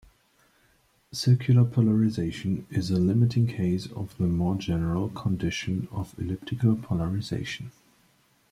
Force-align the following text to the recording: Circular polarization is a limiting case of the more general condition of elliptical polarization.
Circular 1.11 1.63
polarization 1.63 2.65
is 2.71 2.89
a 2.89 2.97
limiting 2.97 3.45
case 3.45 3.85
of 3.91 4.17
the 4.17 4.23
more 4.25 4.55
general 4.55 5.09
condition 5.09 5.87
of 5.91 6.15
elliptical 6.17 6.75
polarization. 6.75 7.71